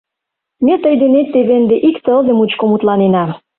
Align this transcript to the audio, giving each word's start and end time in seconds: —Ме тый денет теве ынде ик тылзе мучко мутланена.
—Ме 0.65 0.73
тый 0.83 0.93
денет 1.01 1.27
теве 1.33 1.53
ынде 1.59 1.77
ик 1.89 1.97
тылзе 2.05 2.33
мучко 2.35 2.63
мутланена. 2.67 3.25